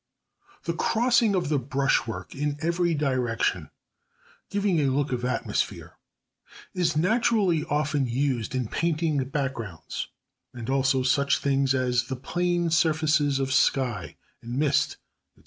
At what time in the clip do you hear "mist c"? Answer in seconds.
14.57-15.39